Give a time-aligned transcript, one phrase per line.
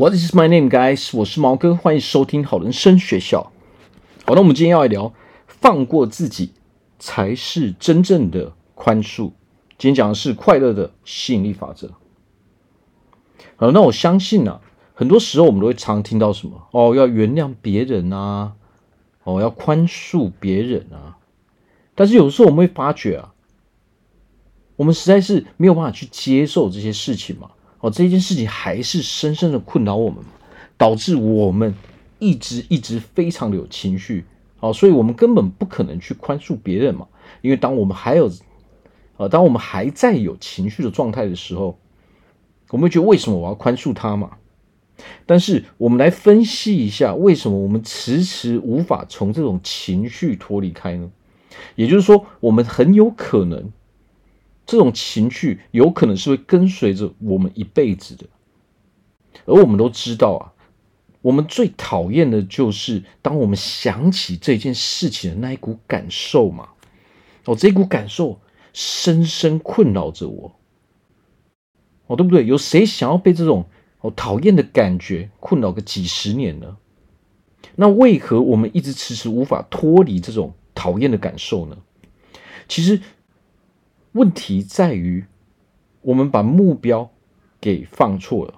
[0.00, 1.14] What is my name, guys？
[1.14, 3.52] 我是毛哥，欢迎收听好人生学校。
[4.24, 5.12] 好，那我们今天要来聊，
[5.46, 6.54] 放过自己
[6.98, 9.32] 才是真正的宽恕。
[9.76, 11.90] 今天讲的是快乐的吸引力法则。
[13.56, 14.62] 好，那我相信啊，
[14.94, 18.54] 很多时候我们都会常听到什么哦，要原谅别人啊，
[19.24, 21.18] 哦，要宽恕别人啊。
[21.94, 23.34] 但是有时候我们会发觉啊，
[24.76, 27.50] 我们实在是没有办法去接受这些事情嘛。
[27.80, 30.18] 哦，这件事情还是深深的困扰我们，
[30.76, 31.74] 导致我们
[32.18, 34.24] 一直一直非常的有情绪。
[34.60, 37.06] 哦，所以我们根本不可能去宽恕别人嘛。
[37.40, 38.30] 因为当我们还有，
[39.16, 41.78] 呃，当我们还在有情绪的状态的时候，
[42.68, 44.32] 我们会觉得为什么我要宽恕他嘛？
[45.24, 51.10] 但是我们来分析一下，为什么我们迟迟无法从这种情绪脱离开呢？
[51.74, 53.72] 也就是说，我们很有可能。
[54.70, 58.24] 这种情绪有可能是会跟随着我们一辈子的，
[59.44, 60.54] 而我们都知道啊，
[61.22, 66.68] 我们最讨厌的就是当我们想起这件事情的那一股感受嘛。
[67.46, 68.38] 哦，这股感受
[68.72, 70.52] 深深困扰着我，
[72.06, 72.46] 哦，对不对？
[72.46, 73.64] 有谁想要被这种
[74.02, 76.76] 哦讨厌的感觉困扰个几十年呢？
[77.74, 81.76] 那为何我们一直迟迟无法脱离这种讨厌的感受呢？
[82.68, 83.00] 其实。
[84.12, 85.24] 问题在于，
[86.02, 87.10] 我们把目标
[87.60, 88.54] 给放错了。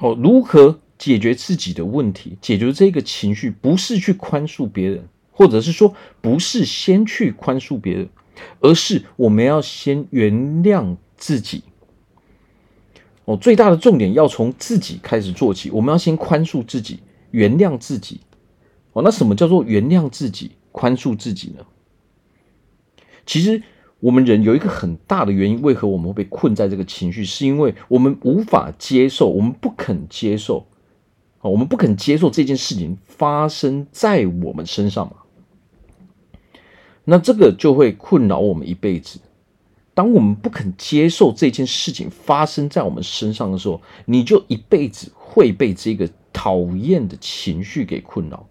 [0.00, 2.36] 哦，如何解决自己的问题？
[2.40, 8.08] 解决这个情绪，不是去宽恕别人，或者是说，不是先去宽恕别人，
[8.60, 10.32] 而是我们要先原
[10.64, 11.62] 谅自己。
[13.26, 15.70] 哦，最大的重点要从自己开始做起。
[15.70, 16.98] 我们要先宽恕自己，
[17.30, 18.20] 原谅自己。
[18.92, 21.64] 哦，那什么叫做原谅自己、宽恕自己呢？
[23.24, 23.62] 其实，
[24.00, 27.24] 我们人有一个很大的原因，为何我们会被困在这个情绪？
[27.24, 30.66] 是因为我们无法接受，我们不肯接受，
[31.38, 35.16] 啊，我们不肯接受这件事情发生在我们身上嘛。
[37.04, 39.20] 那这个就会困扰我们一辈子。
[39.94, 48.48] 当我们不肯接受这件事情发生在我们身上的时候，你就一辈子会被这个讨厌的情绪给困扰。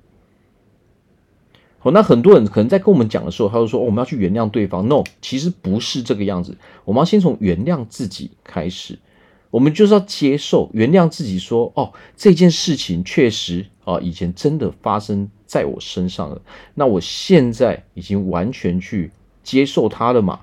[1.83, 4.87] 哦，那很多人可能在跟我们讲的时候，他就说：“哦，我们要去原谅对方。
[4.87, 6.55] ”No，其实不是这个样子。
[6.85, 8.99] 我们要先从原谅自己开始，
[9.49, 16.39] 我们就是要接受、原谅自己，说：“哦，这件事情确实啊，以前真的发生在我身上了。
[16.75, 19.09] 那我现在已经完全去
[19.43, 20.41] 接受它了嘛？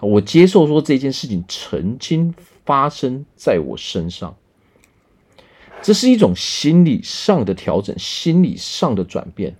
[0.00, 2.34] 我接受说这件事情曾经
[2.64, 4.34] 发生在我身上，
[5.82, 9.54] 这是一种心理上的调整，心理上的转变。”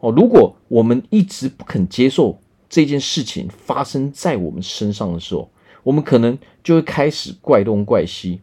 [0.00, 5.50] 哦，如果我们一直不肯接受这件事情发生在我们身上的时候，
[5.82, 8.40] 我们可能就会开始怪东怪西。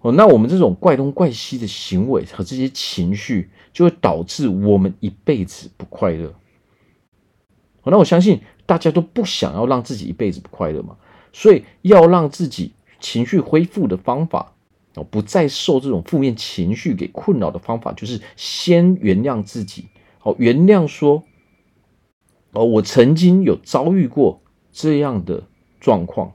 [0.00, 6.28] 哦，那我们这种怪东怪西的行为和这些情绪，就会导致我们一辈子不快乐。
[7.82, 10.96] 哦，那我相信大家都不想要让自己一辈子不快乐嘛，
[11.32, 14.52] 所以要让自己情绪恢复的方法，
[14.94, 19.86] 哦，不再受这种负面情绪给困扰的方法，就是先原谅自己。
[20.26, 21.22] 哦，原谅说，
[22.50, 24.42] 哦，我曾经有遭遇过
[24.72, 25.44] 这样的
[25.78, 26.32] 状况，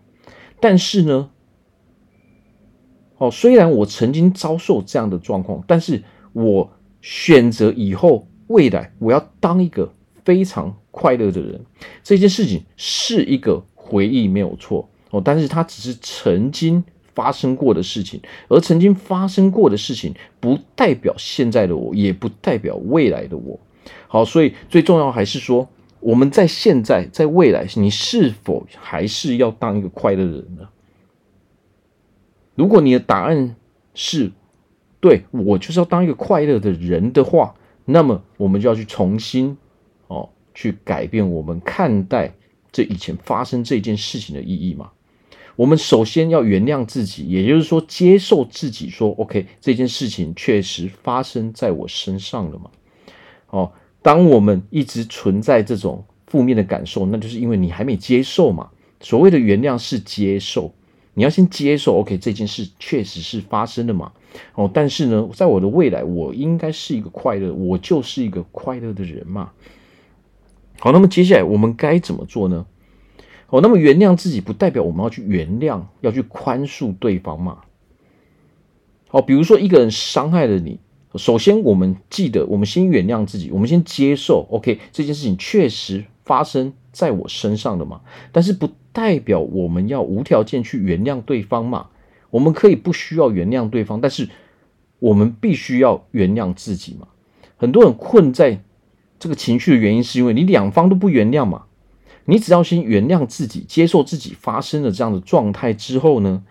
[0.62, 1.30] 但是呢，
[3.18, 6.72] 哦，虽然我曾经遭受这样的状况，但是我
[7.02, 11.60] 选择以后未来我要当一个非常快乐的人。
[12.02, 16.82] 这件事情是一个回忆，没有错哦，但是它只是曾经
[17.14, 23.60] 发生过的事情，而曾经发生过的事情不代表现在的我，也不代表未来的我。
[24.08, 25.70] 好，所以最重要还是说，
[26.00, 30.68] 我们在现在，在未来，你是否还是要当一个快乐的人呢？
[32.56, 33.56] 如果你的答案
[33.94, 34.32] 是
[35.00, 39.58] 对，我就是要当一个快乐的人的话，那么我们就要去重新
[40.08, 42.34] 哦，去改变我们看待
[42.72, 44.92] 这以前发生这件事情的意义嘛。
[45.56, 52.72] 我们首先要原谅自己，也就是说，接受自己说，OK，这件事情确实发生在我身上了嘛。
[53.48, 53.72] 哦。
[54.02, 58.70] 当我们一直存在这种负面的感受，那就是因为你还没接受嘛。
[59.00, 60.74] 所谓的原谅是接受，
[61.14, 64.12] 你要先接受，OK，这件事确实是发生的嘛。
[64.56, 69.52] 哦，但是呢，在我的未来，我应该是一个快乐，我就是一个快乐的人嘛。
[70.80, 72.66] 好，那么接下来我们该怎么做呢？
[73.50, 77.60] 哦，那么原谅自己不代表我们要去原谅，要去宽恕对方嘛。
[79.10, 80.80] 好，比如说一个人伤害了你。
[81.16, 88.02] 首先，我们记得，我们先原谅自己，我们先接受，OK，这件事情确实发生在我身上的嘛。
[88.32, 91.88] 但是，不代表我们要无条件去原谅对方嘛。
[92.30, 94.30] 我们可以不需要原谅对方，但是
[95.00, 97.08] 我们必须要原谅自己嘛。
[97.58, 98.64] 很多人困在
[99.20, 101.64] 这个情绪的原因，是因为你两方都不原谅嘛。
[102.26, 106.44] 你只要先原谅自己，接受自己发生了这样的状态之后呢，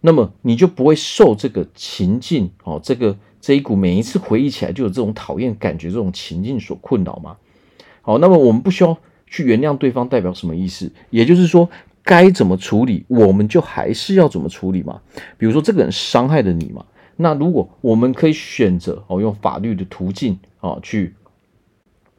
[0.00, 7.36] 那么你就不会受这个情境哦，这个这一股每一次回忆起来就有这种讨厌感觉这种情境所困扰吗。
[8.02, 10.90] 好，那么我们不需要去原谅对方，代表什么意思？
[11.10, 11.68] 也就是说，
[12.02, 15.00] 该怎么处理，我们就还是要怎么处理嘛。
[15.36, 16.86] 比如说，这个人伤害了你嘛，
[17.16, 21.14] 那如果我们可以选择哦，用法律的途径啊去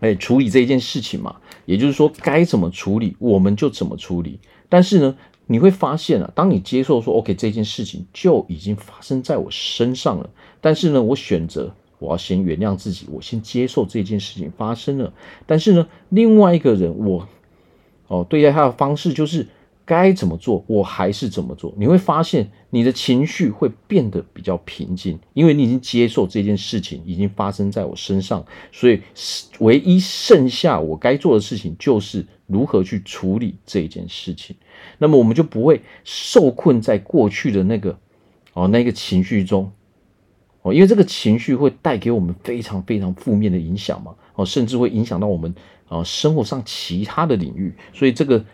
[0.02, 1.38] 哎处理这件事情嘛。
[1.66, 4.40] 也就是说，该怎么处理，我们就怎么处理。
[4.70, 5.18] 但是呢，
[5.52, 10.30] 你会发现啊，当你接受说 “OK”，这件事情就已经发生在我身上了。
[10.62, 11.72] 但是呢，我选择。
[12.00, 15.14] 我要先原谅自己，我先接受这件事情发生了。
[15.46, 17.28] 但是呢，另外一个人，我
[18.08, 19.46] 哦对待他的方式就是
[19.92, 21.74] 该怎么做，我还是怎么做。
[21.76, 29.02] 你会发现你的情绪会变得比较平静，因为你已经接受这件事情已经发生在我身上，所以
[29.60, 34.56] 唯一剩下我该做的事情就是如何去处理这件事情。
[34.98, 38.00] 那么我们就不会受困在过去的那个
[38.54, 39.70] 哦那个情绪中。
[40.62, 45.54] 哦，因为这个情绪会带给我们非常非常负面的影响嘛，哦，甚至会影响到我们
[45.90, 48.46] 啊生活上其他的领域，所以这个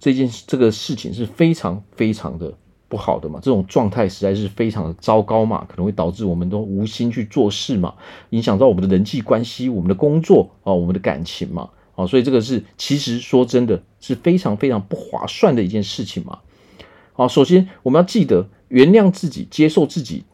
[0.00, 2.52] 这件这个事情是非常非常的
[2.88, 7.94] 不好的嘛，这种状态实在是非常的糟糕嘛，可能会导致我们都无心去做事嘛，
[8.30, 16.40] 影响到我们的人际关系、我们的工作啊、我们的感情嘛，啊，所以这个是其实说真的是非常非常不划算的一件事情嘛。
[17.12, 20.24] 好，首先我们要记得原谅自己，接受自己。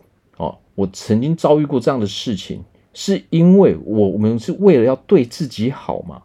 [0.76, 2.62] 我曾经遭遇过这样的事情，
[2.92, 6.20] 是因为我我们是为了要对自己好嘛？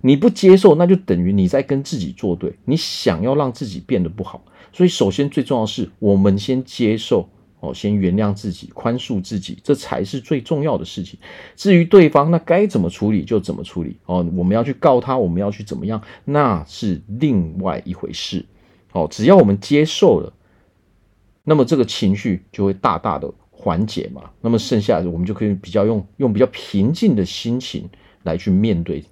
[0.00, 2.52] 你不接受，那就等于你在跟自己作对。
[2.64, 4.42] 你想要让自己变得不好，
[4.72, 7.28] 所以首先最重要的是，我们先接受
[7.60, 11.18] 哦，先原谅自己，宽恕自己，这才是最重要的事情。
[11.56, 14.26] 至于对方，那该怎么处理就怎么处理哦。
[14.36, 18.44] 我们要去告他，我们要去怎么样，那是另外一回事。
[18.92, 20.32] 哦，只要我们接受了，
[21.44, 23.32] 那么这个情绪就会大大的。
[23.62, 27.86] 缓解嘛，那么剩下的我们就可以比较用用比较平静的心情
[28.22, 29.04] 来去面对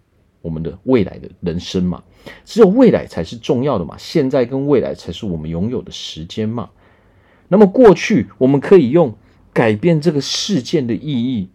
[0.49, 2.03] 我们的未来的人生嘛。
[2.45, 6.71] 只有未来才是重要的嘛，现在跟未来才是我们拥有的时间嘛。
[7.49, 9.15] 那么过去我们可以用
[9.53, 11.49] 改变这个事件的意义，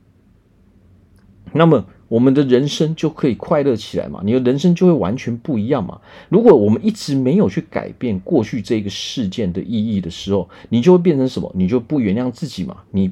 [1.54, 1.86] 那么。
[2.10, 4.22] 我们的人生就可以快乐起来嘛？
[4.24, 6.00] 你的人生就会完全不一样嘛？
[6.30, 11.52] 如果我们一直没有去改变过去这个事件的意义的时候，你就会变成什么？
[11.56, 12.84] 你就不原谅自己嘛？
[12.92, 13.12] 你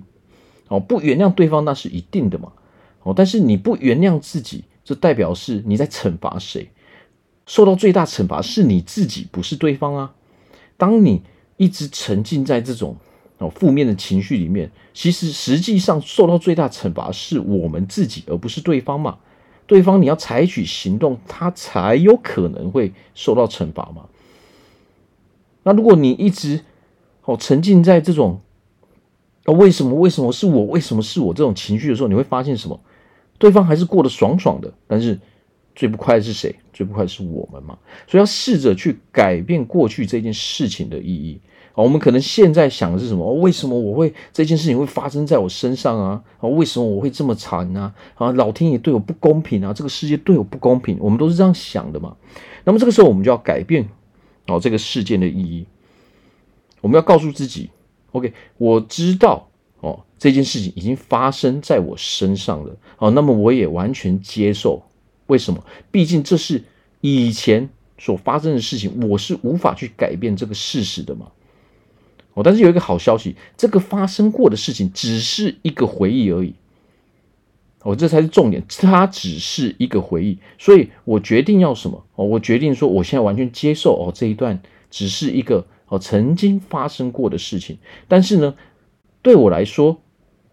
[0.67, 2.51] 哦，不原谅对方那是一定的嘛？
[3.01, 6.69] 哦，但是你不原谅自己，这代表是你在惩罚谁？
[7.45, 10.13] 受到最大惩罚是你自己，不是对方啊！
[10.77, 11.21] 当你
[11.57, 12.97] 一直沉浸在这种。
[13.37, 19.17] 哦，负面的情绪里面，其实实际上受到最大惩罚是我们自己，而不是对方嘛。
[19.65, 24.05] 对方你要采取行动，他才有可能会受到惩罚嘛。
[25.63, 26.63] 那如果你一直
[27.23, 28.41] 哦沉浸在这种
[29.45, 32.79] 哦为什么为什么是我为什么是我这种情绪的时候，你会发现什么？
[33.41, 35.19] 对方还是过得爽爽的，但是
[35.73, 36.55] 最不快的是谁？
[36.71, 37.75] 最不快的是我们嘛。
[38.07, 41.41] 所以要试着去改变过去这件事情的意义。
[41.73, 43.33] 我们可能现在想的是什么？
[43.35, 46.21] 为什么我会这件事情会发生在我身上啊？
[46.39, 47.91] 啊，为什么我会这么惨啊？
[48.15, 49.73] 啊，老天爷对我不公平啊！
[49.73, 52.15] 这个世界对我不公平，我们都是这样想的嘛。
[52.63, 53.89] 那么这个时候，我们就要改变
[54.47, 55.65] 哦这个事件的意义。
[56.81, 57.69] 我们要告诉自己
[58.11, 59.47] ，OK，我知道
[60.21, 62.77] 这件事情已经发生在我身上了。
[62.99, 64.83] 哦，那么我也完全接受。
[65.25, 65.65] 为什么？
[65.89, 66.63] 毕竟这是
[66.99, 71.25] 以前所发生的事情，我是无法去改变这个事实的嘛。
[72.35, 76.53] 哦，但是有一个好消息，这个发生过的事情只是一个回忆而已。
[77.81, 80.37] 哦，这才是重点，它只是一个回忆。
[80.59, 82.05] 所以我决定要什么？
[82.13, 84.61] 哦，我决定说，我现在完全接受哦，这一段
[84.91, 87.79] 只是一个哦曾经发生过的事情。
[88.07, 88.53] 但是呢，
[89.23, 89.99] 对我来说，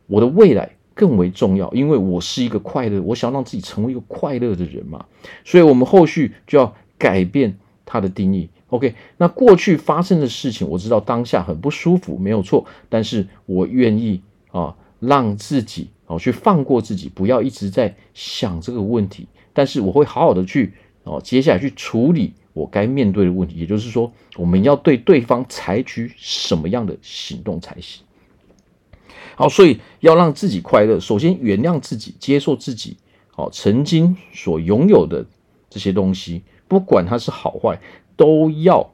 [0.08, 5.06] 我的未来更为重要，因为我是一个快乐，我想让自己成为一个快乐的人嘛。
[5.44, 8.48] 所以我们后续就要改变它的定义。
[8.70, 12.66] OK，那过去发生的事情，我知道当下很不舒服，没有错。
[12.88, 19.28] 但是我愿意啊，让自己啊去放过自己，不要一直在想这个问题。
[19.52, 20.72] 但是我会好好的去
[21.04, 23.56] 哦，接下来去处理我该面对的问题。
[23.56, 28.04] 也就是说，我们要对对方采取什么样的行动才行？
[29.36, 32.96] 好，所以要让自己快乐，首先原谅自己，接受自己，
[33.36, 35.24] 哦，曾经所拥有的
[35.70, 37.80] 这些东西，不管它是好坏。
[38.18, 38.90] 都要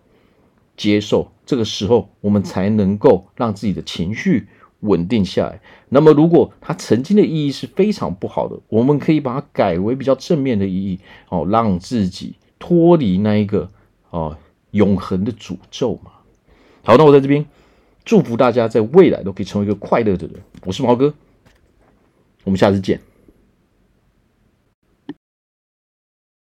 [0.76, 4.46] 接受，这个时候我们才能够让自己的情绪
[4.80, 5.62] 稳定下来。
[5.88, 11.00] 那么，如果它曾经的意义是非常不好的，我们可以把它改为比较正面的意义，
[11.30, 13.70] 哦，让自己脱离那一个
[14.10, 14.36] 哦
[14.72, 16.10] 永恒的诅咒嘛。
[16.82, 17.46] 好，那我在这边
[18.04, 20.36] 祝福大家在未来都可以成为一个快乐的人。
[20.64, 21.12] 我是毛哥，
[22.44, 23.00] 我们下次见。